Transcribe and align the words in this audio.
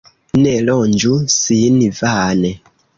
Ne 0.45 0.53
ronĝu 0.69 1.19
sin 1.37 1.81
vane. 2.03 2.57